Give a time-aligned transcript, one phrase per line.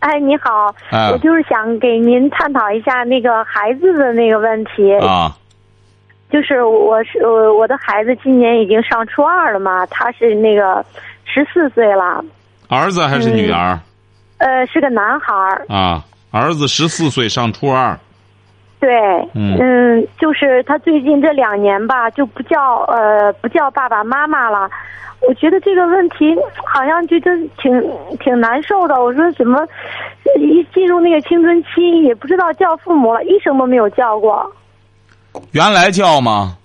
[0.00, 4.94] 哎，你好，哎我就是想给您探讨一下那个孩子的那个问题。
[4.98, 5.36] 啊，
[6.30, 10.84] 就是我是我我的孩子今年已经上初二了嘛，他是那个
[11.24, 12.24] 十四岁了，
[12.68, 13.78] 儿子还是女儿、
[14.38, 15.66] 呃是个男孩儿。
[15.68, 16.04] 啊？
[16.30, 17.98] 儿子十四岁，上初二。
[18.80, 24.70] 对，嗯就是他最近这两年吧，就不叫呃不叫爸爸妈妈了。
[25.20, 27.72] 我觉得这个问题好像就真挺
[28.20, 29.02] 挺难受的。
[29.02, 29.66] 我说怎么
[30.36, 34.48] 一进入那个青春期，也不知道叫父母了，一声都没有叫过。
[35.50, 36.56] 原来叫吗？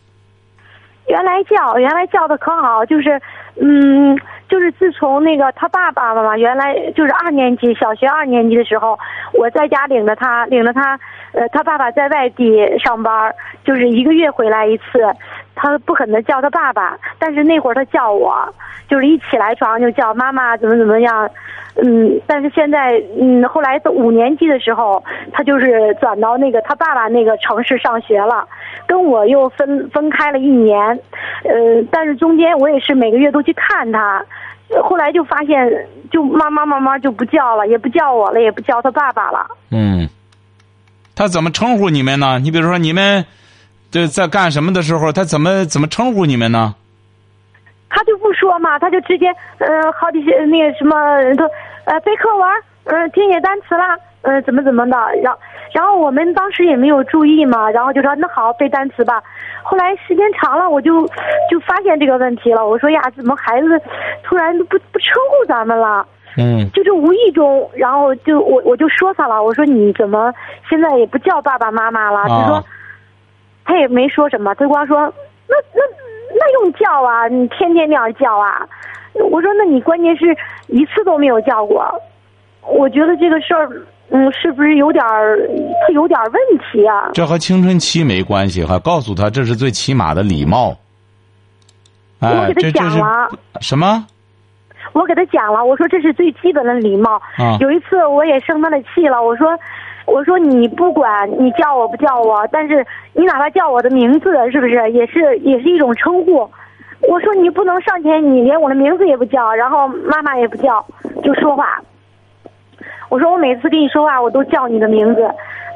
[1.07, 3.20] 原来叫，原来叫的可好，就是，
[3.60, 4.18] 嗯，
[4.54, 8.95] 就是自从那个他爸爸嘛，原来就是二年级，小学二年级的时候，
[9.34, 10.99] 我在家领着他，领着他，
[11.32, 13.34] 呃，他爸爸在外地上班，
[13.65, 14.84] 就是一个月回来一次，
[15.55, 18.48] 他不肯的叫他爸爸，但是那会儿他叫我，
[18.87, 21.27] 就是一起来床就叫妈妈，怎么怎么样，
[21.84, 28.48] 嗯，但是现在，嗯，后来五年级的时候，他就是转到那个他爸爸那个城市上学了，
[28.85, 30.79] 跟我又分分开了一年，
[31.43, 34.23] 呃，但是中间我也是每个月都去看他，
[34.82, 35.55] 后来就发现，
[36.12, 39.46] 就慢慢慢慢就不叫了，也不叫我了，也不叫他爸爸了。
[39.71, 40.07] 嗯。
[41.16, 42.40] 他怎么称呼你们呢？
[42.40, 43.24] 你比如说你们
[43.91, 46.74] 这在干什么的时候，他怎么怎么称呼你们呢？
[47.88, 49.27] 他就不说嘛，他就直接，
[49.60, 50.96] 呃，好几些那个什么，
[51.35, 51.46] 都
[51.85, 52.49] 呃背课文，
[52.85, 55.40] 嗯、听写单词啦，呃，怎么怎么的，然后
[55.71, 59.21] 然后我们当时也没有注意嘛，然后就说那好背单词吧。
[59.62, 61.05] 后来时间长了，我就
[61.49, 62.68] 就发现这个问题了。
[62.68, 63.79] 我说呀，怎么孩子
[64.24, 66.06] 突然不不称呼咱们了？
[66.35, 70.34] 嗯就是无意中，然后就我我就说他了，我说你怎么
[70.67, 72.23] 现在也不叫爸爸妈妈了？
[72.28, 72.63] 他说啊
[73.66, 75.13] 他也没说什么，他光说
[75.47, 75.81] 那那
[76.35, 78.67] 那用叫啊，你天天那样叫啊。
[79.29, 80.35] 我说那你关键是
[80.67, 81.88] 一次都没有叫过，
[82.67, 83.69] 我觉得这个事儿，
[84.09, 85.40] 嗯，是不是有点儿
[85.81, 87.09] 他有点儿问题啊？
[87.14, 90.75] 这和青春期没关系哈，告诉他这是最起码的礼貌。
[92.19, 94.06] 我哎，给他讲了什么？
[94.94, 97.19] 我给他讲了，我说这是最基本的礼貌。
[97.38, 99.58] 啊有一次我也生他的气了，我说，
[100.06, 106.47] 我说你不管你叫我不叫我，但是你哪怕叫我的名字，是不是也是也是一种称呼？
[107.09, 110.85] 我说你不能上前，你连我的名字也不叫，然后妈妈也不叫，
[111.24, 111.81] 就说话。
[113.13, 115.22] 我说我每次跟你说话，我都叫你的名字，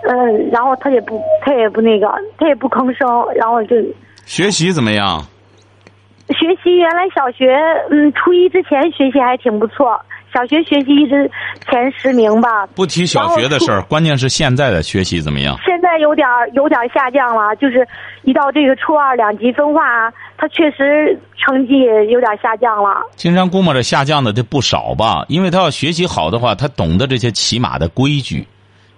[0.09, 3.75] 嗯，然后他也不他也不那个，他也不吭声，然后就
[4.25, 5.21] 学习怎么样？
[6.29, 7.55] 学习原来小学，
[7.91, 10.01] 嗯，初一之前学习还挺不错，
[10.37, 11.27] 小学学习一直
[11.67, 12.67] 前十名吧。
[12.75, 15.57] 不提小学的事儿，关键是现在的学习怎么样？
[15.65, 17.87] 现在有点儿有点儿下降了，就是
[18.21, 21.79] 一到这个初二两级分化，他确实成绩
[22.11, 23.01] 有点下降了。
[23.15, 28.47] 金山估摸着下降的这不少吧，因为他要学习好的话，他懂得这些起码的规矩。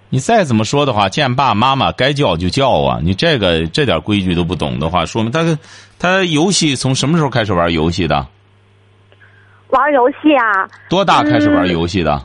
[0.09, 2.99] 你再怎么说的话，见爸妈妈该叫就叫啊！
[3.01, 5.57] 你这个这点规矩都不懂的话，说明他
[5.97, 8.27] 他游戏从什么时候开始玩游戏的？
[9.69, 12.19] 玩游戏啊，多大开始玩游戏的？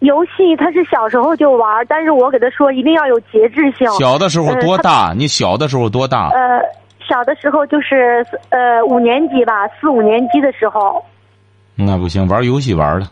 [0.00, 3.88] 游戏他是小时候就玩，但是我给他说一定要有节制性。
[3.92, 5.14] 小的时候多大？
[5.16, 6.28] 你小的时候多大？
[6.28, 6.60] 呃，
[7.08, 11.02] 小的时候就是呃五年级吧，四五年级的时候。
[11.74, 13.06] 那不行，玩游戏玩的。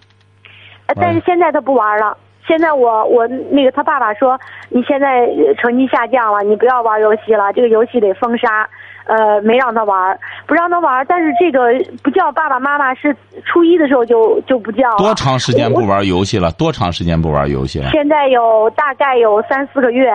[0.87, 2.16] 呃但是现在他不玩了。
[2.47, 4.38] 现在我我那个他爸爸说，
[4.69, 8.69] 你现在呃成绩下降了，你不要玩游戏了，这个游戏得封杀。
[9.07, 11.05] 呃，没让他玩，不让他玩。
[11.07, 11.69] 但是这个
[12.03, 14.97] 不叫爸爸妈妈，是初一的时候就就不叫了。
[14.99, 16.51] 多长时间不玩游戏了？
[16.53, 17.91] 多长时间不玩游戏了？
[17.91, 20.11] 现在有大概有三四个月。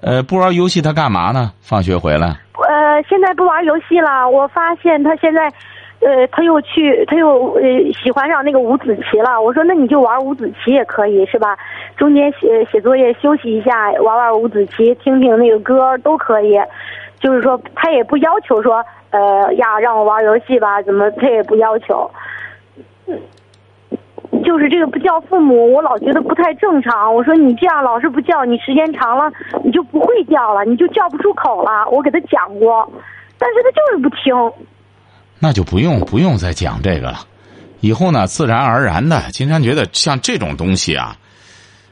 [0.00, 1.52] 呃，不玩游戏他干嘛呢？
[1.60, 2.36] 放学回来。
[2.68, 4.28] 呃，现在不玩游戏了。
[4.28, 5.44] 我发现他现在，
[6.00, 7.62] 呃，他又去，他又呃
[8.02, 9.40] 喜欢上那个五子棋了。
[9.40, 11.56] 我说那你就玩五子棋也可以，是吧？
[11.96, 16.58] 中间写写作业休息一下，玩玩五子棋，听听那个歌都可以。
[17.22, 22.10] 就是说，他也不要求说，呃呀，让我玩游戏吧，怎么他也不要求。
[23.06, 23.18] 嗯
[24.44, 27.14] 就是这个不叫父母，我老觉得不太正常。
[27.14, 29.30] 我说你这样老是不叫，你时间长了
[29.62, 31.88] 你就不会叫了，你就叫不出口了。
[31.92, 32.90] 我给他讲过，
[33.38, 34.34] 但是他就是不听。
[35.38, 37.20] 那就不用不用再讲这个了。
[37.80, 41.16] 以后呢，自然而然的，金山觉得像这种东西啊，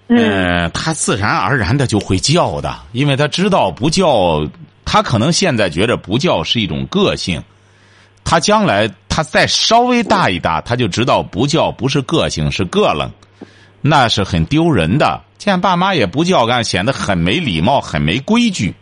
[0.09, 4.41] 嗯，他自然而然的就会叫的，因为他知道不叫，
[4.85, 7.43] 他可能现在觉得不叫是一种个性，
[8.25, 13.11] 他将来他再稍微大一大，他就知道不叫不是个性，是个冷，
[13.81, 15.21] 那是很丢人的。
[15.39, 18.75] 见爸妈也不叫干，显得很没礼貌，很没规矩。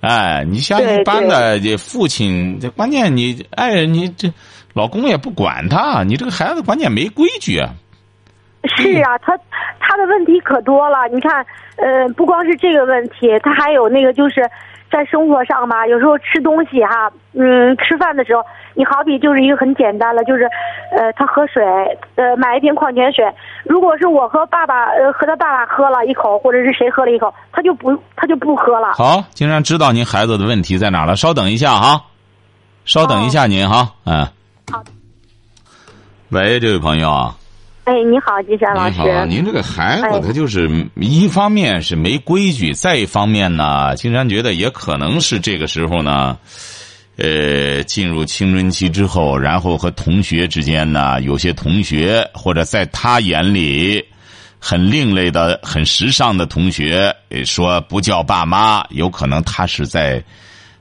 [0.00, 4.32] 哎，你像一般的这父亲，这关键你哎，你这
[4.72, 7.74] 老公也不管他，你这个孩子关键没规矩啊。
[8.76, 9.36] 是啊，他
[9.78, 10.96] 他的问题可多了。
[11.12, 11.44] 你看，
[11.76, 14.48] 呃，不光是这个问题，他还有那个就是
[14.90, 18.42] 在生活上吧，有时候吃东西哈，嗯，吃饭的时候，
[18.74, 20.44] 你好比就是一个很简单了，就是
[20.96, 21.62] 呃，他喝水，
[22.14, 23.24] 呃，买一瓶矿泉水，
[23.64, 28.92] 如果是我和爸爸呃和他爸爸喝了一口，或者是谁喝了一口，他就不他就不喝了。
[28.94, 32.02] 好，竟然知道您孩子的问题在哪了，稍等一下哈，
[32.84, 34.26] 稍等一下您哈，嗯。
[34.72, 34.82] 好。
[36.30, 37.34] 喂，这位朋友啊。
[37.86, 39.00] 哎，你好，金山老师。
[39.00, 46.36] 你好，您这个孩子他就是一方面是没规矩，再一方面呢，金山觉得也可能是这个时候呢，
[47.16, 54.04] 呃，进入青春期之后，然后和同学之间呢，有些同学或者在他眼里
[54.58, 60.20] 很另类的、很时尚的同学说不叫爸妈，有可能他是在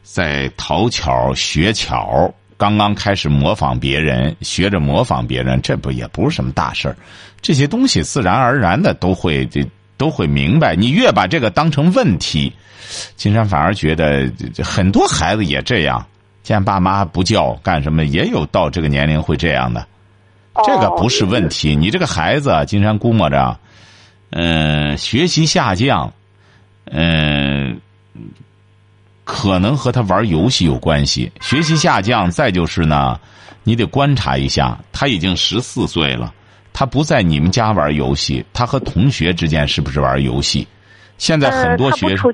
[0.01, 2.33] 在讨巧学巧。
[2.57, 6.95] 刚刚开始模仿别人，学着模仿别人，这不也不是什么大事儿。
[7.41, 9.65] 这些东西自然而然的都会这
[9.97, 10.75] 都会明白。
[10.75, 12.53] 你越把这个当成问题，
[13.15, 14.31] 金山反而觉得
[14.63, 16.05] 很多孩子也这样，
[16.43, 19.85] 见爸妈不叫干什么，也有到这个年龄会这样的。
[20.65, 21.75] 这个不是问题。
[21.75, 23.59] 你这个孩子，金山估摸着，
[24.29, 26.13] 嗯，学习下降，
[26.85, 27.34] 嗯。
[29.25, 32.29] 可能和他玩游戏有关系，学习下降。
[32.29, 33.19] 再就是呢，
[33.63, 36.31] 你得观察一下，他已经十四岁了，
[36.71, 40.67] 他不在你们家玩游戏，他和同学之间是不是玩游戏？
[41.17, 42.31] 现在很多学生，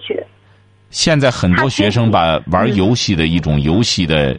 [0.89, 4.37] 现在很多学生把玩游戏的一种游戏的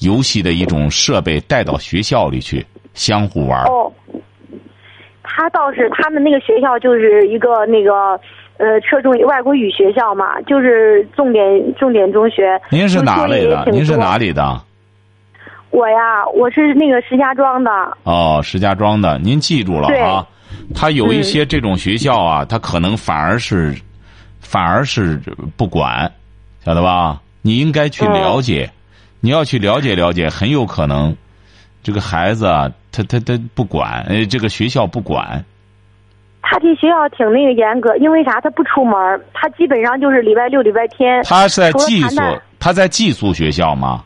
[0.00, 3.64] 游戏的一种设备带到学校里去，相互玩。
[3.64, 3.90] 哦，
[5.22, 8.20] 他倒是他们那个学校就是一个那个。
[8.58, 11.42] 呃，侧重于外国语学校嘛，就是重点
[11.76, 12.60] 重点中学。
[12.70, 13.64] 您是哪里的？
[13.70, 14.60] 您是哪里的？
[15.70, 17.70] 我呀，我是那个石家庄的。
[18.02, 20.26] 哦，石家庄的，您记住了啊。
[20.74, 23.76] 他有一些这种学校啊，他可能反而是，
[24.40, 25.20] 反而是
[25.56, 26.10] 不管，
[26.64, 27.20] 晓得吧？
[27.42, 28.70] 你应该去了解，
[29.20, 31.16] 你要去了解了解，很有可能，
[31.82, 35.44] 这个孩子啊，他他他不管，呃，这个学校不管。
[36.50, 38.40] 他这学校挺那个严格，因为啥？
[38.40, 41.22] 他不出门，他基本上就是礼拜六、礼拜天。
[41.24, 42.22] 他是在寄宿，
[42.58, 44.02] 他在寄宿学校吗？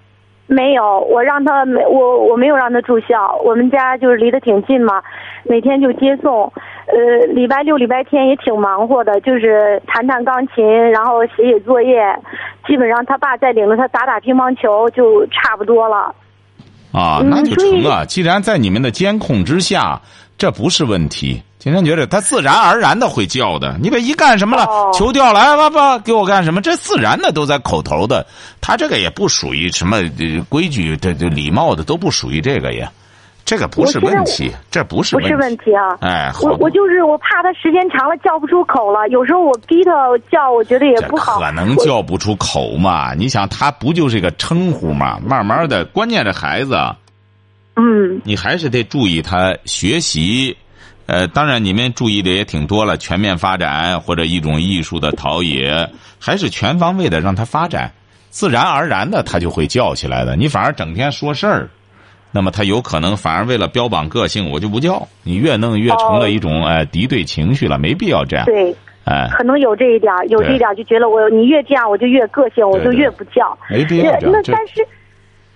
[0.49, 5.01] 没有，我让他没我我没有让他住校，我们家就是离得挺近嘛，
[5.45, 6.53] 每天就接送。
[6.87, 12.03] 呃，礼拜六、礼拜天也挺忙活的，就是弹弹钢琴，然后写写作业，
[12.67, 16.13] 基本上他爸再领着他打打乒乓球就差不多了。
[16.93, 18.05] 啊，那就成了。
[18.05, 19.99] 既然在你们的监控之下，
[20.39, 21.43] 这不是问题。
[21.59, 26.61] 今天觉得他自然而然的会叫的，你别一干什么了，球掉了，爸爸给我干什么？
[26.61, 28.27] 这自然的都在口头的，
[28.61, 29.99] 他这个也不属于什么
[30.49, 32.91] 规矩，这这礼貌的都不属于这个呀，
[33.45, 35.95] 这个不是问题，这不是不是问题啊！
[36.01, 39.93] 哎，我我就是我怕他时间长了叫不出口了，有时候我逼他
[40.33, 41.39] 叫，我觉得也不好。
[41.39, 43.15] 可能叫不出口嘛？
[43.15, 45.21] 你想他不就是个称呼嘛？
[45.25, 46.77] 慢慢的，关键这孩子，
[47.77, 50.57] 嗯，你还是得注意他学习。
[51.07, 57.93] 呃，当然，你们注意的也挺多了，全面发展或者一种艺术的陶冶，还是全方位的让他发展，
[58.31, 60.37] 自然而然的他就会叫起来的。
[60.37, 61.69] 你反而整天说事儿，
[62.31, 68.47] 那么他有可能反而为了标榜个性，我就不叫你，越弄越成了一种哎敌对情绪了，没必要这样。
[68.47, 68.75] 对，
[69.05, 73.59] 哎，可能有这一点，有这一点就觉得我你越这样我就越个性，我就越不叫。
[73.69, 74.87] 没必要那但是。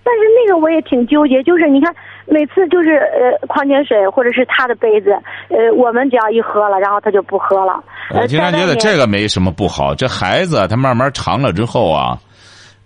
[0.07, 1.93] 但是那个我也挺纠结，就是你看，
[2.27, 5.11] 每次就是呃矿泉水或者是他的杯子，
[5.49, 7.83] 呃我们只要一喝了，然后他就不喝了。
[8.15, 12.17] 我经常觉得这个没什么不好，这孩子他慢慢长了之后啊，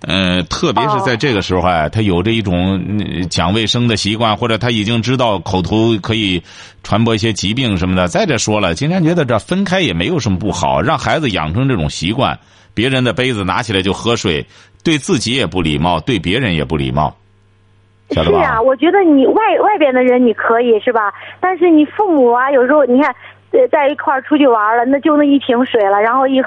[0.09, 2.81] 嗯，特别是在这个时候啊，他有着一种
[3.29, 6.43] 讲卫生的习惯，或者他已经知道口头可以
[6.83, 8.09] 传播一些疾病什么的。
[8.09, 12.39] 再者说了，经常觉得这分开也没有什么不好，让孩子养成这种习惯，
[12.73, 14.47] 别人的杯子拿起来就喝水。
[14.83, 17.15] 对自己也不礼貌，对别人也不礼貌，
[18.11, 21.13] 是啊，我觉得你外外边的人你可以是吧？
[21.41, 23.15] 但是你父母啊，有时候你看，
[23.71, 26.41] 在一块儿出去玩了，那就那一瓶水了，然后一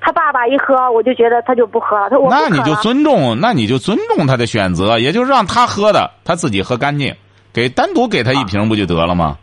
[0.00, 2.10] 他爸爸一喝，我就觉得他就不喝了。
[2.10, 7.14] 他我那你就尊重，那你就尊重他的选择，也就是让他喝的，他自己喝干净，
[7.52, 9.38] 给单独给他一瓶不就得了吗？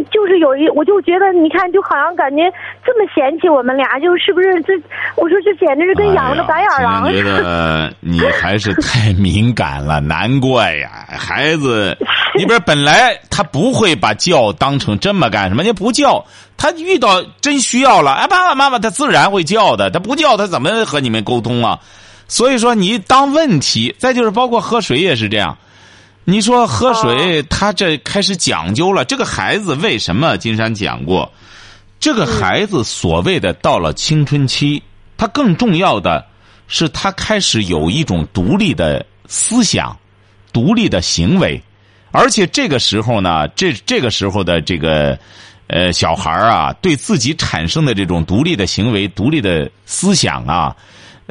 [0.00, 0.40] 嗯，就是。
[0.40, 2.50] 有一，我就觉得你看，就好像感觉
[2.82, 4.72] 这么嫌弃我们俩，就是不是这？
[5.16, 7.22] 我说这简直是跟养了个白眼狼哎呀。
[7.22, 11.94] 觉得你还是太敏感了， 难怪呀，孩子，
[12.34, 15.62] 你不是本来他不会把叫当成这么干什么？
[15.62, 16.24] 你不叫，
[16.56, 19.90] 他遇到真需要了，哎，爸爸妈妈，他自然会叫的。
[19.90, 21.78] 他不叫，他怎么和你们沟通啊？
[22.28, 25.58] 所以说，你当问题，再就是包括喝水也是这样。
[26.30, 29.04] 你说喝水，他这开始讲究了。
[29.04, 30.36] 这个孩子为什么？
[30.36, 31.32] 金山讲过，
[31.98, 34.80] 这个孩子所谓的到了青春期，
[35.16, 36.24] 他更重要的
[36.68, 39.98] 是他开始有一种独立的思想、
[40.52, 41.60] 独立的行为，
[42.12, 45.18] 而且这个时候呢，这这个时候的这个
[45.66, 50.76] 呃小孩啊，对自己产生的这种独立的行为、独立的思想啊，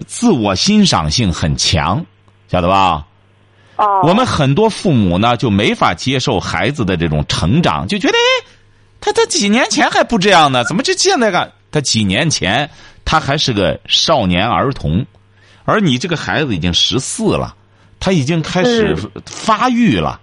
[0.06, 2.06] 自我欣赏性很强，
[2.50, 3.06] 晓得吧？
[3.80, 8.48] 哦，我们很多父母呢就没法接受孩子的这种成长，就觉得哎，
[9.00, 11.54] 他他几年前还不这样呢，怎么这现在干？
[11.72, 12.70] 他几年前
[13.06, 15.06] 他还是个少年儿童，
[15.64, 17.56] 而你这个孩子已经十四了，
[18.02, 20.20] 他已经开始发育了，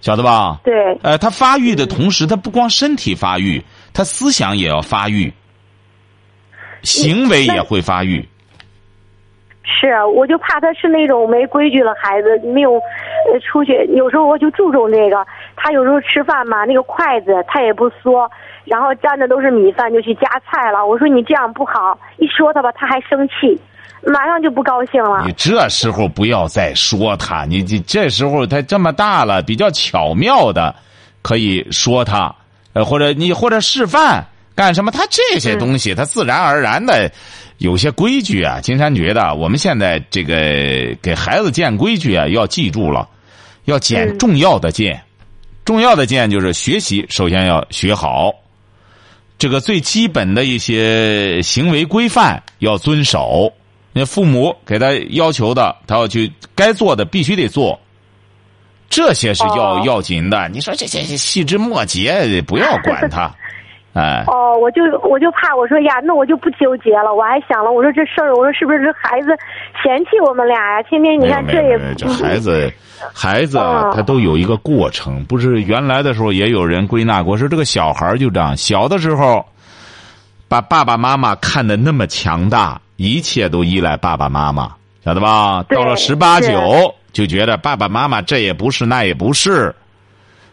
[0.00, 0.60] 晓得吧？
[0.62, 0.72] 对，
[1.02, 5.32] 呃，他发育的同时，他不光身体发育，他思想也要发育，
[6.84, 8.28] 行为也会发育。
[9.68, 13.72] 是，我就怕他是那种没规矩的孩子，没有呃出去。
[13.94, 18.30] 有时候我就注重这个，他有时候吃饭嘛，那个筷子他也不缩，
[18.64, 20.86] 然后沾的都是米饭就去夹菜了。
[20.86, 23.60] 我说你这样不好，一说他吧，他还生气，
[24.04, 25.24] 马上就不高兴了。
[25.26, 30.72] 你这时候不要再说他，你你这时候他这么大了，比较巧妙的
[31.22, 32.32] 可以说他，
[32.72, 34.24] 呃，或者你或者示范
[34.56, 37.12] 干什么，他这些东西他自然而然的。
[37.58, 40.34] 有些规矩啊，金山觉得我们现在这个
[41.00, 43.08] 给孩子建规矩啊，要记住了，
[43.64, 45.02] 要建重要的建，
[45.64, 48.30] 重要的建就是学习，首先要学好，
[49.38, 53.50] 这个最基本的一些行为规范要遵守。
[53.94, 57.80] 那父母给他要求的，他要去该做的必须得做，
[58.90, 60.46] 这些是要要紧的。
[60.50, 63.34] 你说这些细枝末节不要管他。
[63.96, 67.14] 哎，哦，我就我就怕，我说呀，那我就不纠结了。
[67.14, 69.28] 我还想了，我说这事儿，我说是不是这孩子
[69.82, 70.82] 嫌弃我们俩呀？
[70.82, 72.70] 天天你看这也这孩子，
[73.14, 75.24] 孩子啊，他都有一个过程。
[75.24, 79.42] 不是原来的时候也有人归纳过，说这个小孩就这样，小的时候
[80.46, 85.64] 把爸爸妈妈看得那么强大，一切都依赖爸爸妈妈，晓得吧？
[85.70, 89.74] 到了十八九，就觉得爸爸妈妈这也不是那也不是，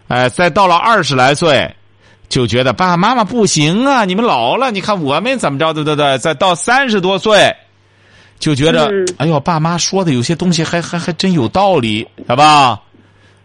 [0.08, 1.70] 哎，再到了二十来岁。
[2.34, 4.06] 就觉得爸爸妈妈不行啊！
[4.06, 5.72] 你们老了，你看我们怎么着？
[5.72, 7.56] 对对对，再到三十多岁，
[8.40, 12.82] 就觉得哎呦，爸妈说的有些东西还还还真有道理，好吧？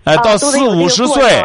[0.05, 1.45] 哎，到四五十岁，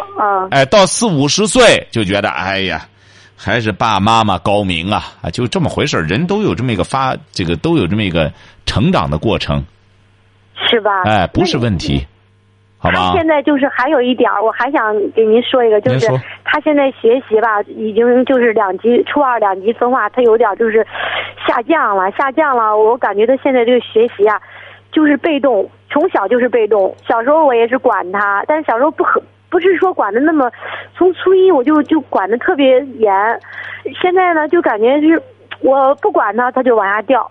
[0.52, 2.88] 哎，到四五十岁就觉得哎呀，
[3.36, 5.12] 还是爸妈妈高明啊！
[5.20, 8.32] 啊，就这么回事人都有这么一个发，这个都有这么一个
[8.64, 9.62] 成长的过程，
[10.70, 11.02] 是吧？
[11.04, 12.06] 哎，不是问题。
[12.90, 16.06] 他现在就是还有一点我还想给您说一个，就是
[16.44, 20.86] 他现在学习吧，已经就是两级初二两级分化，他有点就是
[21.46, 22.76] 下降了，下降了。
[22.76, 24.40] 我感觉他现在这个学习啊，
[24.92, 26.94] 就是被动，从小就是被动。
[27.06, 30.50] 小时候我也是管他，但是小时候不很不是说管的那么，
[30.96, 33.40] 从初一我就就管的特别严，
[34.00, 35.22] 现在呢就感觉就是
[35.60, 37.30] 我不管他，他就往下掉，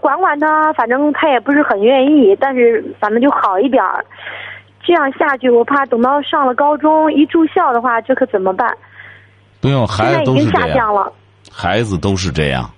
[0.00, 4.04] 管管他，反正他也不是很愿意，但是反正就好一点儿。
[4.86, 8.70] 这样下去，我怕等到上了高中一住校的话，这可怎么办？
[9.60, 11.12] 不用，孩子都是这样。
[11.50, 12.70] 孩子都是这样。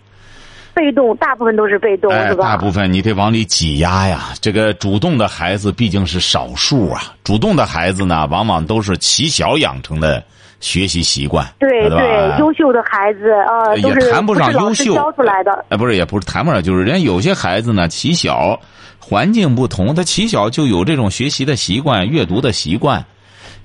[0.73, 2.45] 被动，大部分都是被动，是吧？
[2.45, 4.29] 大部分你得往里挤压呀。
[4.43, 7.15] 这个主动的孩子毕竟是少数啊。
[7.25, 10.23] 主动的孩子呢，往往都是起小养成的
[10.61, 11.47] 学习习惯。
[11.59, 15.65] 对对，优秀的孩子啊，也谈不上优秀教出来的。
[15.69, 18.59] 哎，不是，也不是谈不上，就是人家有些孩子呢，起小。
[18.99, 23.05] 环境不同，他起小就有这种学习的习惯、阅读的习惯。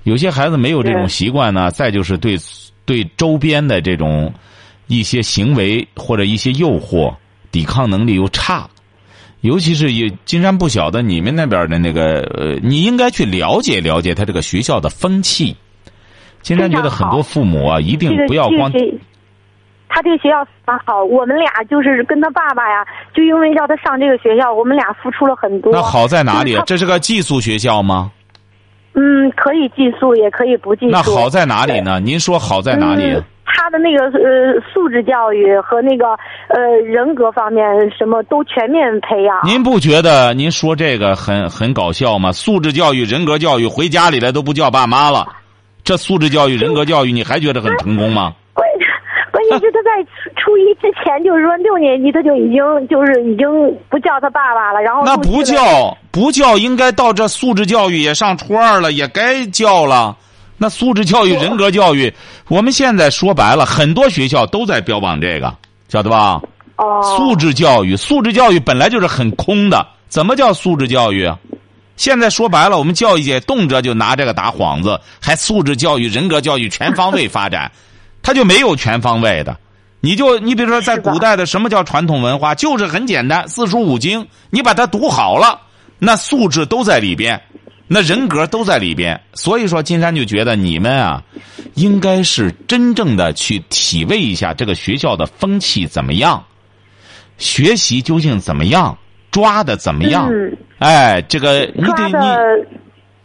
[0.04, 2.38] 有些孩子没有这种习惯呢，再就是对
[2.84, 4.32] 对周边的这种
[4.86, 7.12] 一些行为或者一些诱惑，
[7.50, 8.68] 抵抗能力又差。
[9.40, 15.56] 尤其是也金山不晓得你们那边的那个，呃，你应该去了解了解他这个学校的风气。
[16.42, 18.70] 金山觉得很多父母啊，一定不要光。
[19.88, 22.84] 他这个学校蛮好，我们俩就是跟他爸爸呀，
[23.14, 25.70] 就因为要他上这个学校，我们俩付出了很多。
[25.70, 26.58] 那好在哪里？
[26.66, 28.10] 这是个寄宿学校吗？
[28.94, 30.92] 嗯，可以寄宿，也可以不寄宿。
[30.92, 32.00] 那好在哪里呢？
[32.00, 33.22] 您说好在哪里？
[33.44, 36.06] 他的那个呃素质教育和那个
[36.48, 39.40] 呃人格方面什么都全面培养。
[39.44, 42.32] 您不觉得您说这个很很搞笑吗？
[42.32, 45.26] 素质教育、人格教育，回家里来都不叫爸妈了。
[45.84, 48.34] 这素质教育、人格教育，你还觉得很成功吗？
[48.54, 48.66] 关
[49.32, 49.90] 关键是他在
[50.36, 53.46] 初初一之前，就是说六年级他就已经就是已经
[53.88, 60.16] 不叫他爸爸了，然后那不叫不叫，应该到这素质教育也上初二了，也该叫了。
[60.58, 62.12] 那素质教育、人格教育，
[62.48, 65.52] 我们现在说白了，很多学校都在标榜这个，
[65.88, 66.40] 晓得吧？
[66.76, 71.38] 哦素质教育，素质教育本来就是很空的，怎么叫素质教育啊？
[71.96, 77.70] 现在说白了，我们教育界动辄就拿这个打幌子，还素质教育、人格教育全方位发展，
[78.22, 79.56] 他就没有全方位的。
[80.00, 85.60] 你就你比如说，在古代的什么叫传统文化，就是很简单，四书五经，你把它读好了，
[85.98, 87.40] 那素质都在里边，
[87.86, 89.20] 那人格都在里边。
[89.34, 91.22] 所以说，金山就觉得你们啊，
[91.74, 96.44] 应该是真正的去体味一下这个学校的风气怎么样，
[97.38, 98.98] 学习究竟怎么样，
[99.32, 100.28] 抓的怎么样。
[100.30, 102.66] 嗯哎，这个你抓得你的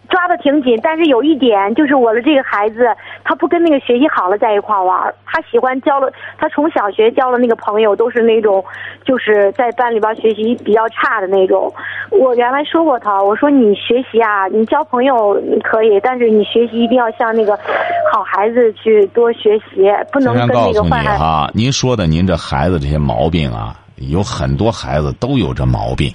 [0.09, 2.87] 抓的挺紧，但是有一点就是我的这个孩子，
[3.25, 4.95] 他不跟那个学习好了在一块儿玩，
[5.25, 8.63] 他喜欢交了，他从小学交了那个朋友都是那种，
[9.03, 11.73] 就是在班里边学习比较差的那种。
[12.11, 15.33] 我原来说过他，我说你学习啊，你交朋友
[15.63, 17.57] 可以，但是你学习一定要向那个
[18.13, 21.23] 好孩子去多学习，不能跟那个坏孩子。
[21.23, 26.13] 哈，您说的您这孩子这些毛病啊，有很多孩子都有这毛病，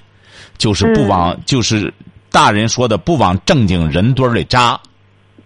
[0.58, 1.92] 就是不往、就是
[2.30, 4.78] 大人说的不往正经人堆儿里扎，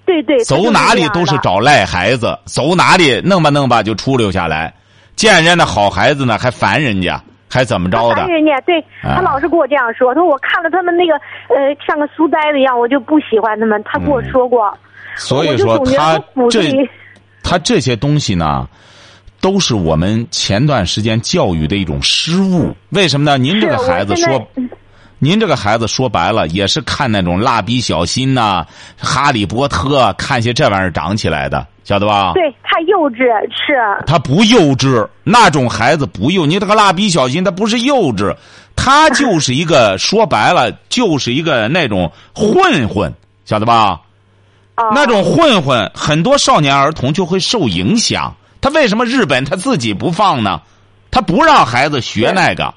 [0.04, 4.72] 对对，走哪里都是找赖孩子，走哪里弄吧弄吧就出溜下来，
[5.16, 8.30] 见人家那好孩子呢还烦人家，还怎么着的他烦？
[8.30, 10.14] 人家，对啊他老是跟我这样说。
[10.14, 11.14] 他说我看了他们那个
[11.48, 13.82] 呃像个书呆子一样，我就不喜欢他们。
[13.84, 14.78] 他跟我说过，嗯
[15.16, 16.70] 所以说他这
[17.42, 18.68] 他这些东西呢，
[19.46, 22.74] 都是我们前段时间教育的一种失误。
[22.88, 23.38] 为什么呢？
[23.38, 24.44] 您这个孩子说，
[25.20, 28.66] 您这个孩子说白了也是看那种蜡笔小新呐、
[28.98, 32.32] 哈利波特，看些这玩意儿长起来的，晓得吧？
[32.34, 33.18] 对太幼稚，
[33.52, 36.44] 是他不幼稚，那种孩子不幼。
[36.44, 38.34] 你这个蜡笔小新，他不是幼稚，
[38.74, 44.00] 他就是一个说白了，就是一个那种混混，晓得吧？
[44.74, 48.34] 啊，那种混混，很多少年儿童就会受影响。
[48.66, 50.60] 他为什么日本他自己不放呢？
[51.08, 52.74] 他不让孩子学那个，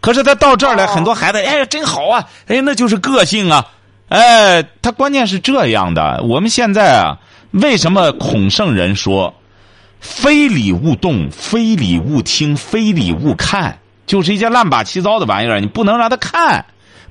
[0.00, 3.66] 可是他到这儿来，哦很多孩子哎真好啊，哎那就是个性啊，
[4.08, 6.22] 哎他关键是这样的。
[6.22, 7.18] 我们现在啊，
[7.50, 9.34] 为什么孔圣人说
[10.00, 16.64] “非礼勿动，非礼勿听，非礼勿看”，就是一些乱八七糟的玩意儿，你不能让他看，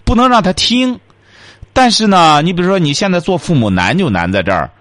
[0.04, 1.00] 不能让他听。
[1.72, 4.72] 但是呢，你比如说你现在做父母难就难在这儿，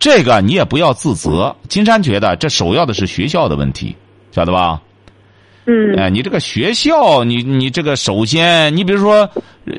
[0.00, 1.54] 这个你也不要自责。
[1.68, 3.94] 金山觉得这首要的是学校的问题，
[4.32, 4.80] 晓得吧？
[5.66, 9.28] 嗯哎，你这个学校，你你这个首先，你比如说，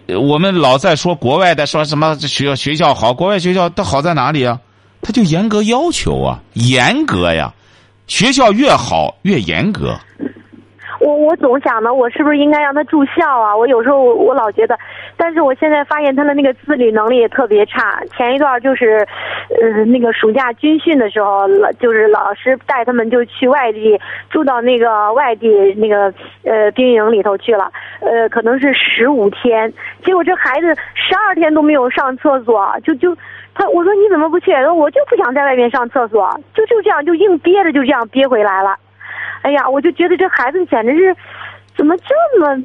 [0.07, 4.59] 呃我们老在说国外的说什么学校学校好，国外学校它好在哪里啊？
[5.01, 7.51] 它就严格要求啊，严格呀，
[8.05, 9.97] 学校越好越严格。
[10.99, 13.57] 我我总想呢，我是不是应该让他住校啊？
[13.57, 14.77] 我有时候我我老觉得，
[15.21, 18.01] 但是我现在发现他的那个自理能力也特别差。
[18.17, 19.07] 前一段就是，
[19.61, 26.11] 呃，那个暑假军训的时候，老就是老师带他们就去外地住到那个外地那个
[26.43, 29.71] 呃兵营里头去了，呃，可能是十五天，
[30.03, 33.15] 结果这孩子十二天都没有上厕所，就就。
[33.53, 34.53] 他我说你怎么不去？
[34.53, 38.77] 我就不想在外面上厕所，就就这样就硬憋着，就这样憋回来了。
[39.41, 41.13] 哎呀，我就觉得这孩子简直是，
[41.75, 42.55] 怎么这么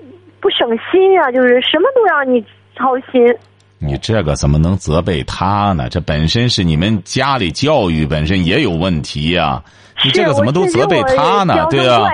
[0.41, 1.31] 不省心啊？
[1.31, 2.45] 就是什么都让你
[2.77, 3.35] 操心。
[3.79, 5.89] 你这个怎么能责备他呢？
[5.91, 9.63] 这本身是你们家里教育本身也有问题呀、
[10.03, 11.67] 你这个怎么都责备他呢？
[11.71, 12.09] 对啊。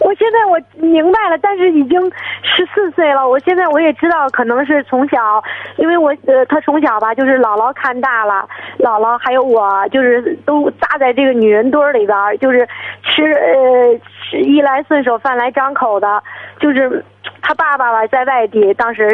[0.00, 1.98] 我现在我明白了，但是已经
[2.42, 3.28] 十四岁了。
[3.28, 5.42] 我现在我也知道，可能是从小，
[5.78, 8.46] 因为我呃，他从小吧，就是姥姥看大了，
[8.78, 12.68] 姥姥还有我，就是都扎在这个女人堆儿里边儿，就是
[13.02, 13.98] 吃呃
[14.30, 16.22] 吃衣来顺手，饭来张口的，
[16.60, 17.04] 就是
[17.42, 19.08] 他爸爸吧在外地，当时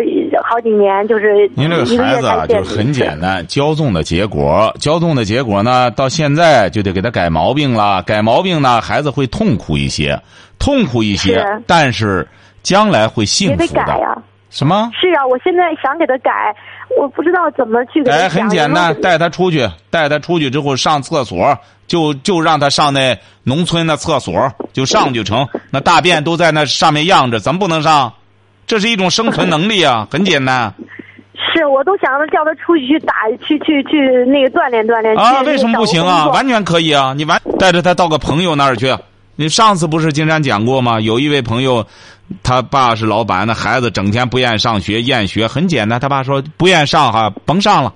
[0.44, 8.02] 好几年，就是您这个孩子啊，就是很简单，骄纵的结果，骄纵的结果呢，到现在就得给他改毛病了。
[8.02, 10.18] 改毛病呢，孩子会痛苦一些，
[10.59, 12.26] 痛苦一些是，但是
[12.62, 13.85] 将来会幸也得福的。
[13.85, 14.16] 改呀、
[14.53, 14.91] 什么？
[14.93, 16.55] 是啊，我现在想给他改，
[17.01, 25.49] 我不知道怎么去给他哎，很简单，带他出去，带他出去之后上厕所，就就让他上那农村的厕所，就上就成。
[25.71, 28.12] 那大便都在那上面漾着，怎么不能上？
[28.67, 30.73] 这是一种生存能力啊， 很简单。
[31.35, 33.15] 是，我都想着叫他出去去打，
[33.47, 35.17] 去去去那个锻炼锻炼。
[35.17, 36.29] 啊，为什么不行啊？
[36.29, 37.15] 完全可以啊！
[37.17, 38.95] 你完带着他到个朋友那儿去。
[39.35, 41.01] 你上次不是经常讲过吗？
[41.01, 41.87] 有一位朋友，
[42.42, 45.47] 他爸是老板，那孩子整天不愿上学，厌学。
[45.47, 47.92] 很简单，他爸说不愿上哈，甭上了，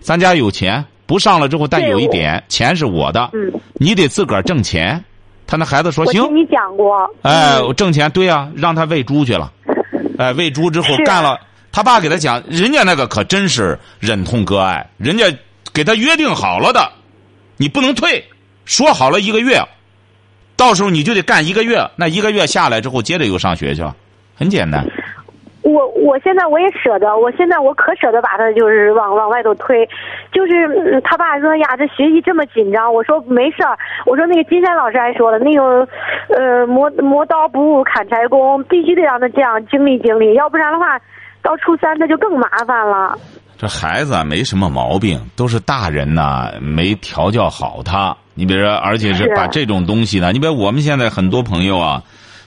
[0.00, 5.02] 咱家有钱，不上了之后，但有一点，钱是我的，嗯，你得自个儿挣钱。
[5.46, 6.94] 他那孩子说行，我听你讲过。
[7.22, 9.50] 哎，嗯我挣钱，对啊、让他喂猪去了。
[10.18, 11.38] 哎，喂猪之后干了，
[11.72, 15.24] 他爸给他讲，人家那个可真是忍痛割爱，人家
[15.72, 16.90] 给他约定好了的，
[17.56, 18.22] 你不能退，
[18.64, 19.62] 说好了一个月，
[20.58, 23.94] 到时候你就得干一个月，那一个月下来之后，接着又上学去了，
[24.36, 24.84] 很简单。
[25.62, 29.86] 我我现在我也舍得，我现在我可舍得把他就是往往外头推，
[30.32, 35.86] 就是他爸说呀，这学习这么紧张，我说没事儿，我说那个金山老师还说了，那个
[36.30, 40.98] 呃磨磨刀不误砍柴工，必须得让他这样经历经历，要不然的话，
[41.42, 43.16] 到初三他就更麻烦了。
[43.58, 48.16] 这孩子啊，没什么毛病，都是大人呐没调教好他。
[48.34, 52.02] 你比如说，而且是是把这种东西呢，你比如我们现在很多朋友啊，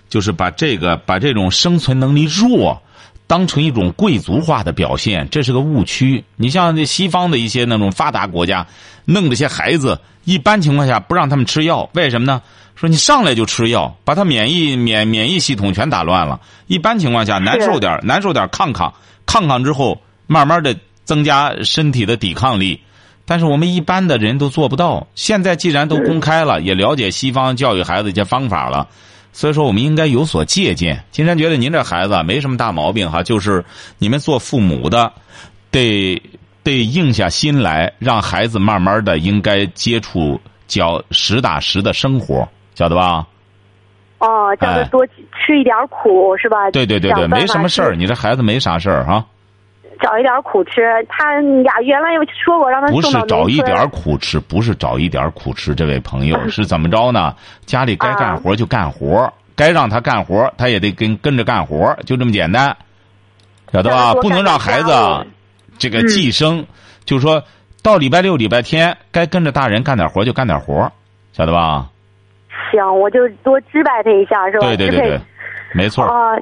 [0.10, 2.82] 就是把这个把这种生存能力弱。
[3.28, 6.26] 当成一种贵族化的表现，这是个误区。
[6.36, 8.68] 你像这西方的一些那种发达国家，
[9.06, 12.42] 弄这些孩子，一般情况下不让他们吃药，为什么呢？
[12.76, 16.42] 说你上来就吃药，把他免疫免免疫系统全打乱了。
[16.68, 18.94] 一般情况下难受点难受点抗抗
[19.26, 22.82] 抗抗之后，慢慢的增加身体的抵抗力。
[23.26, 25.08] 但是我们一般的人都做不到。
[25.16, 28.88] 现在既然都公开了，也了解西方教育孩子一些方法了。
[29.32, 31.02] 所以说，我们应该有所借鉴。
[31.12, 33.64] 金山觉得您这孩子没什么大毛病哈，就是
[33.98, 35.14] 你们做父母的，
[35.70, 36.22] 得
[36.64, 40.38] 得硬下心来，让孩子慢慢的应该接触
[40.68, 43.26] 较实打实的生活，晓得吧？
[44.18, 46.70] 哦，叫他哎多吃一点苦是吧？
[46.72, 49.26] 对对对对，没什么事儿，你这孩子没啥事儿哈。
[50.02, 50.82] 找一点苦吃。
[51.08, 55.76] 他呀，原来又说过让他不是找一点苦吃，不是找一点苦吃。
[55.76, 57.36] 这位朋友是怎么着呢？
[57.66, 62.76] 家里该干活就干活，该让他干活，他也得跟跟着干活，就这么简单，
[63.72, 64.14] 晓得吧？
[64.16, 64.92] 不能让孩子
[65.78, 66.66] 这个寄生，
[67.06, 67.44] 就是说
[67.84, 70.92] 到礼拜六、礼拜天该跟着大人干点活就干点活，
[71.34, 71.88] 晓得吧？
[72.72, 74.68] 行，我就多支摆他一下是吧？
[74.68, 75.20] 对对对对，
[75.74, 76.42] 没错儿哦、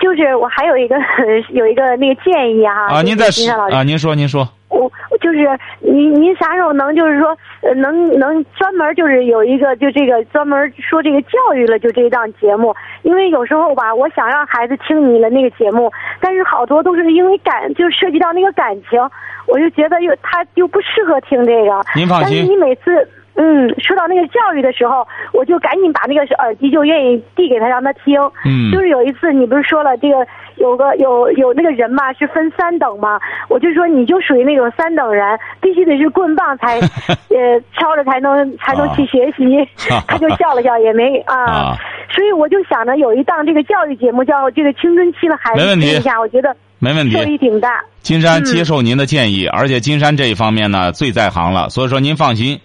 [0.00, 0.96] 就是我还有一个
[1.50, 2.96] 有一个那个建议哈。
[2.96, 3.02] 啊。
[3.02, 3.26] 您在
[3.70, 5.38] 啊，您说您说，我就是
[5.80, 18.98] 您您啥时候能就是说呃能能专门就是有一个就这个专门说这个教育了就这档节目，因为有时候吧，我想让孩子听你的那个节目，但是好多都是因为感就涉及到那个感情，
[19.46, 21.80] 我就觉得又他又不适合听这个。
[21.94, 23.08] 您放心但是你每次。
[23.36, 28.14] 嗯，说到那个教育的时候，我就赶紧把那个耳机就愿意递给他，让他听。
[28.44, 33.18] 嗯就是有一次你不是说了这个有个有有那个人嘛是分三等嘛，
[33.48, 36.78] 我就说你就属于那种三等人，必须得是棍棒才
[37.34, 39.68] 呃敲着才能才能去学习。
[40.06, 41.34] 他就笑了笑，也没啊。
[41.44, 41.76] 啊
[42.14, 47.24] 所以我就想着有一档这个教育节目叫这个青春期的孩子没问题听一下，我觉得没问题受。
[47.24, 47.82] 益挺大。
[48.02, 52.60] 金山嗯接受您的建议，而且金山这一方面呢最在行了，所以说您放心，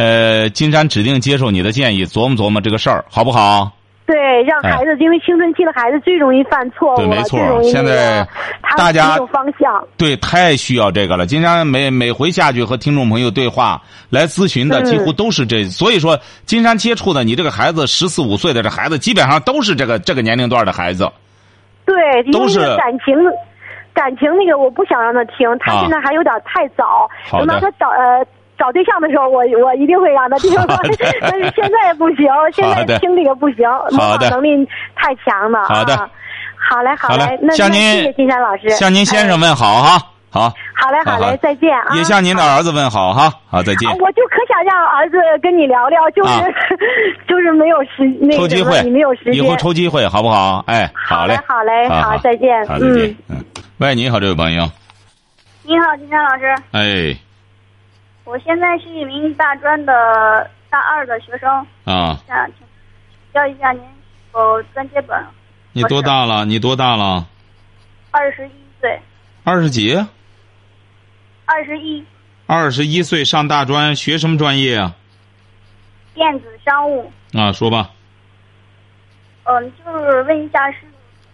[0.00, 3.70] 呃，金山指定接受你的建议，琢磨琢磨这个事儿，好不好？
[4.06, 8.26] 对，让孩子，因为青春期的孩子最容易犯错误，对没错现在
[8.78, 9.86] 大家有方向。
[9.98, 11.26] 对，太需要这个了。
[11.26, 21.06] 金山每每回下去和听众朋友对话来咨询的，嗯几乎都是这，所以说金山接触的你这个孩子十四五岁的这孩子，基本上都是这个这个年龄段的孩子。
[21.84, 23.14] 对，都是感情，
[23.92, 27.08] 感情那个我不想让他听，他啊现在还有点太早。
[27.30, 28.26] 等到他早呃
[28.60, 30.54] 找对象的时候，我我一定会让他听。
[31.22, 35.64] 但是现在不行， 现在听这个不行，模仿能力太强了。
[35.64, 36.08] 好的啊
[36.62, 39.98] 好嘞，好好嘞嘞，那向您谢谢金山老师，向您先生哎问好哈，
[40.30, 41.96] 好，好嘞，好好嘞，再见啊。
[41.96, 43.94] 也向您的儿子问好哈，好，再见啊。
[43.98, 46.44] 我就可想让儿子跟你聊聊，就是、啊
[47.26, 49.34] 就是没有时那个抽机会你没有时，间。
[49.34, 50.62] 以后抽机会好不好？
[50.66, 52.64] 哎，好嘞，，好嘞，好好，再见。
[52.66, 53.16] 好，再嗯见。。
[53.30, 53.44] 嗯，
[53.78, 54.70] 喂，你好，这位朋友，
[55.64, 57.16] 你好，金山老师，哎，
[58.30, 61.50] 我现在是一名大专的大二的学生，
[61.84, 62.64] 啊，想请
[63.34, 63.88] 教一下您是
[64.30, 65.20] 否专接本？
[65.72, 66.44] 你多大了？
[66.44, 67.26] 你多大了？
[68.12, 69.00] 二十一岁，
[69.42, 69.96] 二十几？
[71.44, 72.04] 二十一，
[72.46, 74.94] 二十一岁上大专，学什么专业啊？
[76.14, 77.10] 电子商务。
[77.32, 77.90] 啊，说吧。
[79.42, 80.78] 嗯，就是问一下是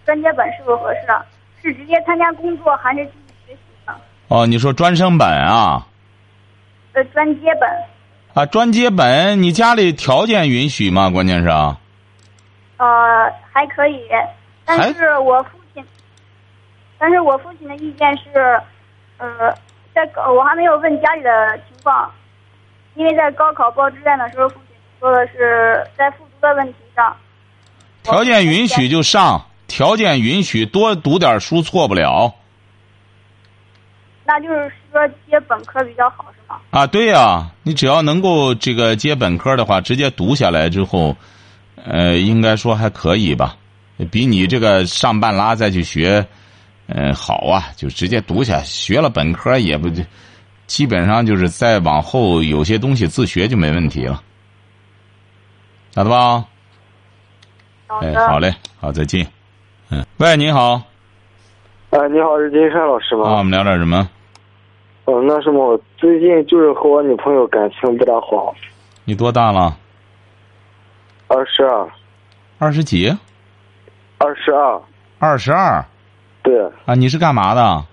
[0.06, 1.22] 专接本是否合适啊？
[1.62, 3.94] 是直接参加工作还是继续学习呢？
[4.28, 5.86] 哦，你说专升本啊？
[6.96, 7.68] 呃，专接本。
[8.32, 11.10] 啊，专接本，你家里条件允许吗？
[11.10, 11.78] 关键是啊。
[12.78, 14.00] 呃，还可以，
[14.64, 15.84] 还但是我父亲，
[16.98, 18.58] 但是我父亲的意见是，
[19.18, 19.54] 呃，
[19.94, 21.30] 在高我还没有问家里的
[21.68, 22.10] 情况，
[22.94, 27.14] 因为在高考报志愿的时候，父亲说的是在复读的问题上，
[28.04, 32.34] 条件允许就上，条件允许多读点书错不了。
[34.26, 36.58] 那就是说接本科比较好是吗？
[36.70, 41.16] 啊，对呀、你只要能够这个接本科的话，直接读下来之后，
[41.84, 43.56] 呃，应该说还可以吧，
[44.10, 46.26] 比你这个上半拉再去学，
[46.88, 49.88] 呃，好啊，就直接读下，学了本科也不，
[50.66, 54.20] 基本上就是再往后有些东西自学就没问题了，
[55.92, 56.44] 晓得吧？
[57.88, 58.28] 哎，好的。
[58.28, 59.24] 好嘞，好，再见。
[59.88, 60.82] 嗯，喂，你好，
[61.90, 63.42] 哎，你好，是金山老师啊，我？
[63.44, 64.08] 们聊点什么？
[65.06, 68.54] 嗯、那什么，我最近就是和我女朋友感情不大好，
[69.04, 69.76] 你多大了？
[71.28, 71.88] 二十二，
[72.58, 73.08] 二十几？
[74.18, 74.82] 二十二，
[75.18, 75.84] 二十二
[76.42, 76.94] 对，啊？
[76.94, 77.84] 你是干嘛的？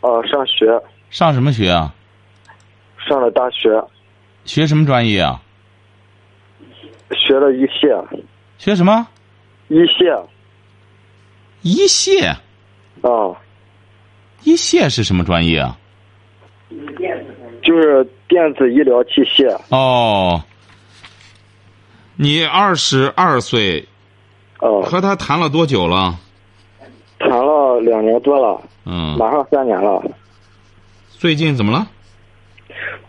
[0.00, 1.94] 呃，上学，上什么学啊？
[2.96, 3.82] 上了大学，
[4.44, 5.40] 学什么专业啊？
[7.10, 7.90] 学了一线，
[8.56, 9.06] 学什么？
[9.68, 10.16] 一线，
[11.60, 12.34] 医械。
[13.02, 13.36] 啊、
[14.44, 15.76] 医械是什么专业啊？
[17.62, 20.42] 就是电子医疗器械，哦，
[22.16, 23.86] 你二十二岁，
[24.60, 26.18] 呃，和他谈了多久了？
[27.18, 30.02] 谈了两年多了，嗯，马上三年了，
[31.08, 31.86] 最近怎么了？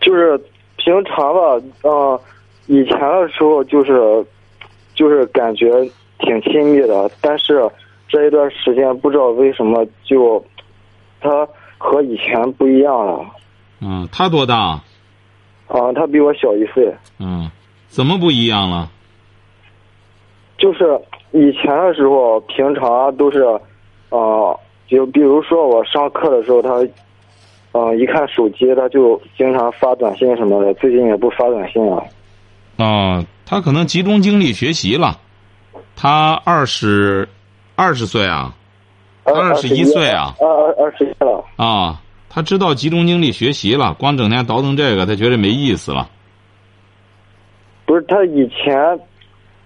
[0.00, 0.38] 就是
[0.76, 2.20] 平常吧，呃，
[2.66, 4.24] 以前的时候就是，
[4.94, 5.68] 就是感觉
[6.20, 7.68] 挺亲密的，但是
[8.08, 10.44] 这一段时间不知道为什么就，
[11.20, 11.46] 他
[11.76, 13.24] 和以前不一样了。
[13.84, 14.80] 嗯，他多大？
[15.68, 17.50] 啊，他比我小一岁，嗯，
[17.88, 18.90] 怎么不一样了？
[20.56, 20.98] 就是
[21.32, 23.44] 以前的时候，平常都是，
[24.08, 26.70] 呃，就比如说我上课的时候，他，
[27.72, 32.02] 嗯、一看手机，他就经常发短信什么的，最近也不发短信了。
[32.76, 35.18] 哦，他可能集中精力学习了。
[35.96, 37.28] 他二十
[37.74, 38.54] 二十岁啊
[39.24, 41.44] 二十一岁啊二二二十一了。
[41.56, 42.00] 啊，
[42.34, 46.10] 他知道集中精力学习了，光整天倒腾这个，他觉得没意思了。
[47.86, 48.76] 不是他以前，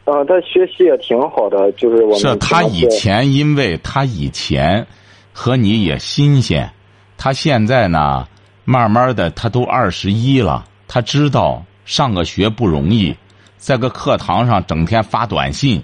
[0.04, 4.86] 呃，他学习也挺好的，就是我们是他以前，因为他以前
[5.32, 6.70] 和你也新鲜，
[7.16, 8.28] 他现在呢，
[8.66, 13.16] 慢慢的他都二十一了，他知道上个学不容易，
[13.56, 15.82] 在个课堂上整天发短信，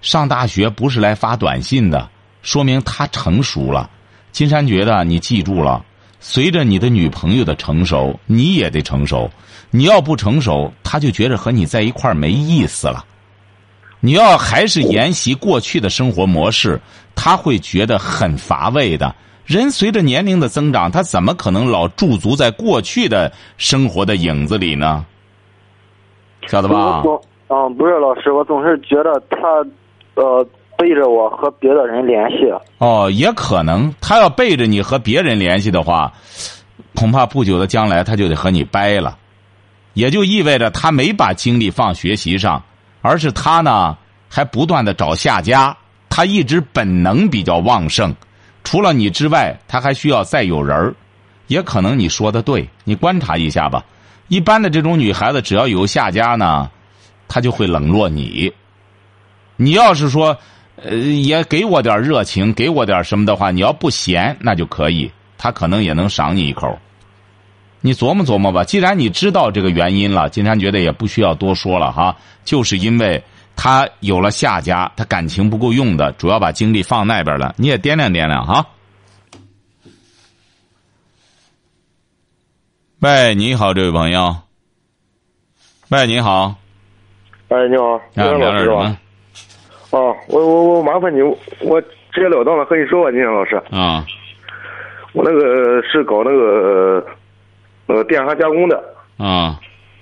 [0.00, 2.10] 上大学不是来发短信的，
[2.42, 3.88] 说明他成熟了。
[4.32, 5.84] 金山觉得你记住了，
[6.26, 9.30] 随着你的女朋友的成熟，你也得成熟。
[9.70, 13.04] 你要不成熟，他就觉着和你在一块儿没意思了。
[14.00, 16.80] 你要还是沿袭过去的生活模式，
[17.14, 19.14] 他会觉得很乏味的。
[19.44, 25.04] 人随着年龄的增长，他怎么可能老驻足在过去的生活的影子里呢？
[26.48, 27.02] 晓得吧？
[27.48, 29.38] 嗯，不是老师，我总是觉得他，
[30.14, 32.36] 呃，背着我和别的人联系。
[32.78, 36.12] 哦，也可能他要背着你和别人联系的话，
[36.94, 39.16] 恐怕不久的将来他就得和你掰了，
[39.94, 42.62] 也就意味着他没把精力放学习上，
[43.02, 43.96] 而是他呢
[44.28, 45.76] 还不断的找下家，
[46.08, 48.14] 他一直本能比较旺盛，
[48.62, 50.94] 除了你之外，他还需要再有人儿，
[51.46, 53.84] 也可能你说的对，你观察一下吧。
[54.28, 56.70] 一般的这种女孩子，只要有下家呢，
[57.28, 58.50] 她就会冷落你。
[59.56, 60.36] 你要是说，
[60.76, 66.78] 呃，也给我点热情，给我点什么的话，你要不嫌，那就可以，他可能也能赏你一口。
[67.80, 73.22] 你琢磨琢磨吧，既然你知道这个原因了，金山觉得也不需要多说了哈，就是因为
[73.54, 78.66] 他有了下家，他感情不够用的，主要把精力放那边了，你也掂量掂量哈。
[83.00, 84.34] 喂，你好，这位朋友。
[85.90, 86.56] 喂，你好，
[87.48, 89.00] 哎，你好，金啊，山聊点什么老师吧？？
[89.94, 91.22] 哦，我我我麻烦你，
[91.60, 91.80] 我
[92.10, 94.04] 直截了当的和你说吧，金阳老师，啊，
[95.12, 97.06] 我那个是搞那个
[97.86, 98.82] 那个电焊加工的，
[99.18, 99.54] 啊，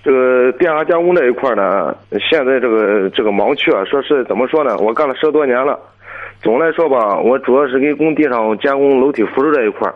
[0.02, 1.94] 这个电焊加工这一块呢，
[2.30, 4.78] 现在这个这个盲区啊，说是怎么说呢？
[4.78, 5.78] 我干了十多年了，
[6.40, 9.94] 总的来说吧，我主要是给工地上加工楼梯扶手这一块儿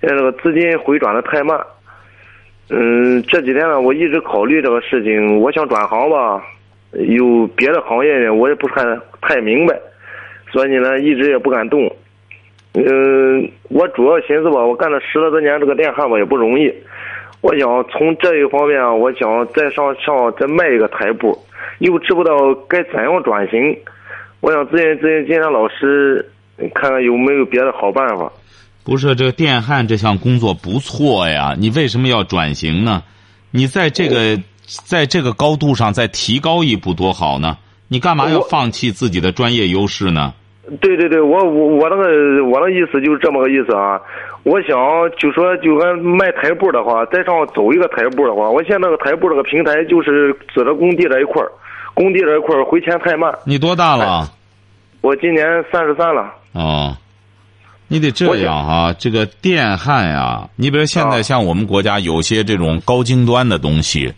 [0.00, 1.60] 现在这个资金回转的太慢。
[2.68, 6.40] 嗯，这几天呢，我一直考虑这个事情，我想转行吧，
[6.92, 8.82] 有别的行业呢，我也不太
[9.20, 9.78] 太明白，
[10.52, 11.80] 所以呢，一直也不敢动。
[12.72, 16.72] 嗯，我主要寻思吧，我干了十来多年这个电焊吧，也不容易。
[17.40, 21.36] 我想从这一方面啊，我想再上上再迈一个台步，
[21.78, 23.76] 又知不道该怎样转型。
[24.40, 26.24] 我想咨询咨询金山老师，
[26.74, 28.30] 看看有没有别的好办法。
[28.84, 33.02] 不是这个电焊这项工作不错呀，你为什么要转型呢？
[33.50, 34.38] 你在这个
[34.84, 37.58] 在这个高度上再提高一步多好呢？
[37.88, 40.32] 你干嘛要放弃自己的专业优势呢？
[40.80, 44.00] 对对对，我我我那个我那意思就是这么个意思啊。
[44.44, 44.78] 我想
[45.18, 51.50] 就说就按卖台布的话，再上走一个台布的话，我现在那个台布这个平台就是指着工地这一块儿，
[51.92, 53.30] 工地这一块儿回迁太慢。
[53.44, 54.30] 你多大了？
[55.00, 56.32] 我今年三十三了。
[56.52, 56.96] 哦，
[57.88, 64.12] 你得这样哈、这个电焊呀，你比如现在啊像我们国家有些这种高精端的东西，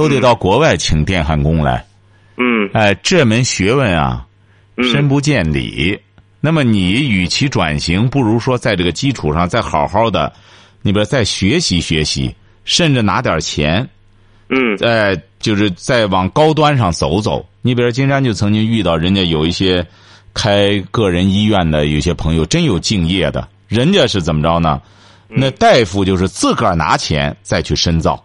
[0.00, 1.84] 都得到国外请电焊工来。
[2.38, 4.26] 嗯哎，这门学问啊，
[4.78, 6.00] 嗯深不见底。
[6.40, 10.32] 那么你与其转型，不如说在这个基础上再好好的，
[10.80, 12.34] 你比如再学习学习，
[12.64, 13.86] 甚至拿点钱，
[14.48, 17.46] 嗯哎，就是再往高端上走走。
[17.60, 19.86] 你比如金山就曾经遇到人家有一些
[20.32, 24.80] 开个人医院的，有些朋友真有敬业的，人家是怎么着呢？
[25.28, 28.24] 那大夫就是自个儿拿钱再去深造。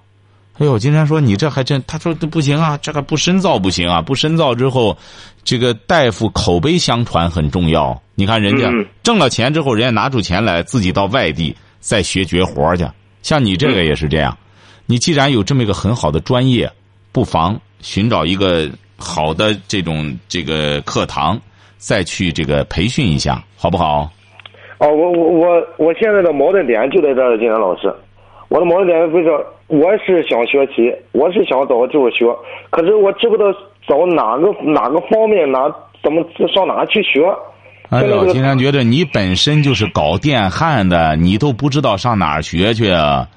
[0.57, 4.97] 哎呦，金山说你这还真，他说这不行啊，这个不深造不行啊，不深造之后，
[5.43, 8.01] 这个大夫口碑相传很重要。
[8.15, 12.85] 你看人家嗯挣了钱之后，人家拿出钱来自己到外地再学绝活去。
[13.21, 14.37] 像你这个也是这样，
[14.85, 16.71] 你既然有这么一个很好的专业，
[17.11, 21.37] 不妨寻找一个好的这种这个课堂，
[21.77, 24.09] 再去这个培训一下，好不好？
[24.77, 27.93] 哦，我我我我现在的矛盾点就在这儿，金山老师。
[28.47, 32.25] 我的矛盾点就是，我是想学习，我是想找这个学，
[32.69, 33.45] 可是我知不道
[33.87, 35.67] 找哪个哪个方面哪
[36.03, 36.23] 怎么
[36.53, 37.25] 上哪去学。
[37.89, 43.27] 哎呦，现在这个金山觉得你本身就是搞电焊的，你都不知道上哪儿学去啊？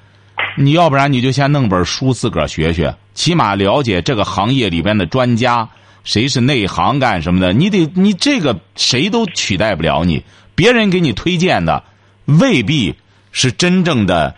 [0.55, 5.67] 你要不然你就先弄本书自个儿学学，起码了解这个行业里边的专家，
[6.03, 7.53] 谁是内行干什么的。
[7.53, 11.83] 你得你这个谁都取代不了你，别人给你推荐的
[12.25, 12.93] 未必
[13.31, 14.35] 是真正的。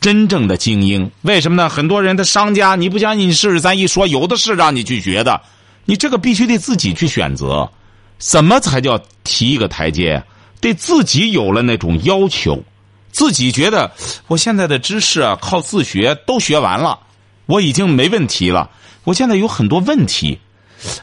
[0.00, 1.68] 真正的精英，为什么呢？
[1.68, 5.40] 很多人的商家，你不相信你试试，咱一说有的是让你去学的，
[5.84, 7.68] 你这个必须得自己去选择。
[8.18, 10.22] 怎么才叫提一个台阶？
[10.60, 12.62] 得自己有了那种要求，
[13.10, 13.90] 自己觉得
[14.26, 16.98] 我现在的知识啊，靠自学都学完了，
[17.46, 18.70] 我已经没问题了。
[19.04, 20.38] 我现在有很多问题，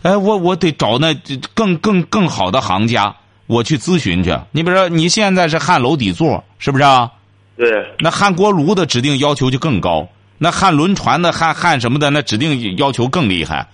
[0.03, 1.13] 哎，我我得找那
[1.53, 3.15] 更更更好的行家，
[3.47, 4.38] 我去咨询去。
[4.51, 7.12] 你比如说，你现在是焊楼底座，是不是啊？
[7.57, 13.65] 对，那焊锅炉的指定要求就更高，那焊轮船的、焊焊什么的，那指定要求更厉害。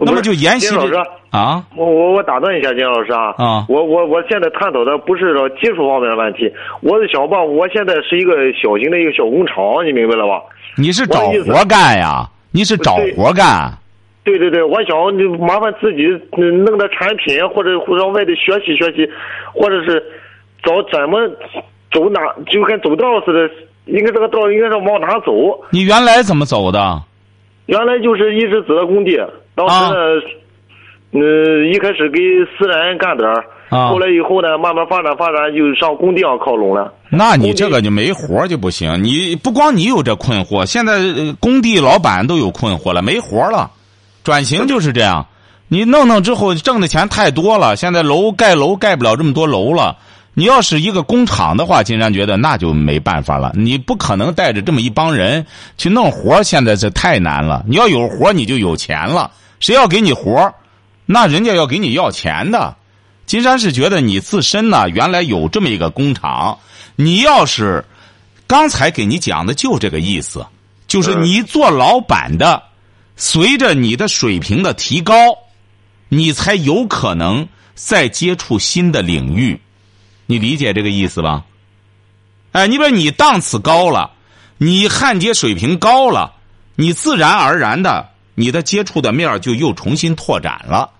[0.00, 0.96] 那么就沿袭这
[1.30, 6.48] 啊，我我我打断一下金老师啊，啊我我我现在探讨的不是说技术方面的问题，
[6.82, 10.40] 我是想把我现在是一个小型的一个小工厂，你明白了吧？
[10.76, 12.28] 你是找活干呀？
[12.52, 13.76] 你是找活干？
[14.22, 19.10] 对对对，我想你麻烦自己嗯弄点产品，或者或者外地学习学习，
[19.52, 20.00] 或者是
[20.62, 21.18] 找怎么
[21.90, 22.20] 走哪，
[22.50, 23.50] 就跟走道似的，
[23.86, 25.32] 应该这个道应该是往哪走。
[25.70, 27.02] 你原来怎么走的？
[27.66, 29.16] 原来就是一直走到工地，
[29.54, 29.98] 当时呢，
[31.12, 32.18] 嗯、一开始给
[32.56, 36.92] 私人干点儿，啊后来以后呢，慢慢发展发展，就上工地上靠拢了。
[37.10, 39.02] 那你这个就没活就不行。
[39.02, 43.70] 你不光你有这困惑，现在呃工地老板都有困惑了，没活了。
[44.24, 45.26] 转型就是这样，
[45.68, 49.96] 你弄弄之后挣的钱太多了，现在楼盖楼盖不了这么多楼了。
[50.38, 53.50] 你要是一个工厂的话，金山觉得那就没办法了。
[53.56, 55.44] 你不可能带着这么一帮人
[55.76, 57.64] 去弄活现在这太难了。
[57.66, 59.32] 你要有活你就有钱了。
[59.58, 60.54] 谁要给你活
[61.06, 62.76] 那人家要给你要钱的。
[63.26, 66.56] 金山是觉得你自身呢，原来有这么一个工厂，
[66.94, 67.84] 你要是
[68.46, 70.46] 刚才给你讲的就这个意思，
[70.86, 72.62] 就是你做老板的，
[73.16, 75.14] 随着你的水平的提高，
[76.08, 79.60] 你才有可能再接触新的领域。
[80.30, 81.42] 你理解这个意思吧？
[82.52, 84.10] 哎，你比如你档次高了，
[84.58, 86.34] 你焊接水平高了，
[86.76, 90.90] 你自然而然的，你的接触的面儿就又重新拓展了。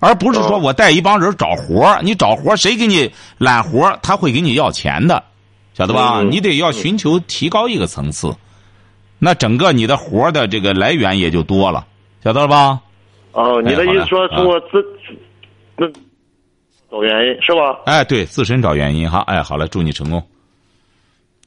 [0.00, 5.22] 而不是说哦我带一帮人找活儿你找活儿谁给你揽活儿他会给你要钱的，
[5.74, 6.20] 晓得吧？
[6.20, 8.34] 嗯你得要寻求提高一个层次，
[9.18, 11.86] 那整个你的活儿的这个来源也就多了，
[12.22, 12.80] 晓得了吧？
[13.32, 14.84] 哦，你的意思说好嘞通过自
[15.76, 15.86] 那
[16.94, 17.80] 找原因是吧？
[17.86, 19.24] 哎，对，自身找原因哈。
[19.26, 20.22] 哎，好了，祝你成功。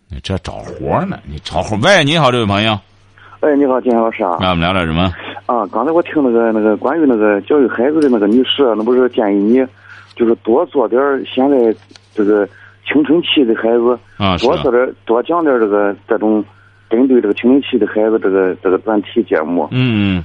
[0.09, 1.19] 你这找活呢？
[1.25, 1.77] 你找活？
[1.77, 2.77] 喂，你好，这位朋友，
[3.39, 4.37] 哎，你好，金山老师啊！
[4.41, 5.03] 那我们聊点什么？
[5.45, 9.65] 啊，刚才我听那个那个关于那个教育孩子的那个女士，那不是建议你，
[10.15, 11.73] 就是多做点儿现在
[12.13, 12.45] 这个
[12.85, 16.43] 青春期的孩子，啊，多做点儿多讲点儿这个这种
[16.89, 20.21] 针对这个青春期的孩子这个这个专题节目，嗯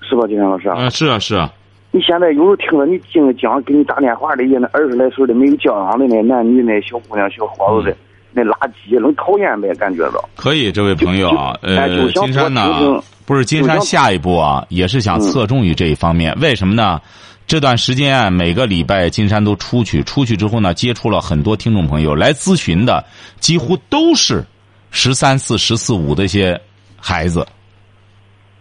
[0.00, 0.68] 是吧，金山老师？
[0.70, 1.52] 啊，啊，是啊，是啊，
[1.90, 7.96] 你现在有时候听着你净讲给你打电话的也那二十来岁的没有教养的那男女那小姑娘小伙子的、
[8.32, 10.28] 那垃圾，能讨厌呗，感觉到。
[10.34, 16.36] 可以，这位朋友啊，哎呃，金山呢不是金山下一步啊，也是想侧重于这一方面。
[16.40, 17.00] 为什么呢？
[17.46, 23.04] 这段时间啊，每个礼拜金山都出去，出去之后呢，接触了很多听众朋友来咨询的，
[23.38, 24.44] 几乎都是
[24.90, 26.60] 十三四、十四五的一些
[27.00, 27.46] 孩子。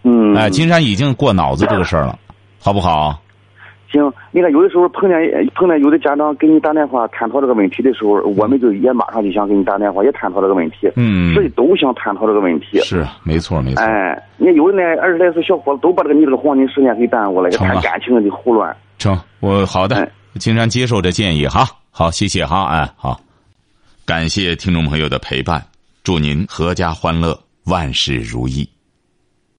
[0.03, 2.17] 嗯，哎，金山已经过脑子这个事儿了，
[2.65, 3.21] 好不好？
[3.91, 5.15] 行，你看有的时候碰见
[5.53, 10.91] 碰见有的家长给你打电话探讨这个问题的时候，我们就也马上就想给你打电话，也探讨这个问题。
[10.95, 12.79] 嗯所以都想探讨这个问题。
[12.79, 13.83] 是，没错，没错。
[13.83, 18.75] 哎，你有的那二十来岁小伙子都把这个你这个黄金时间给耽误了，也谈感情的胡乱。
[18.97, 20.09] 成，我好的哎，
[20.39, 23.21] 金山接受这建议哈，好，谢谢哈，哎，好，
[24.07, 25.63] 感谢听众朋友的陪伴，
[26.03, 28.67] 祝您阖家欢乐，万事如意。